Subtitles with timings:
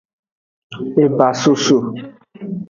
[1.03, 1.77] Ebasoso.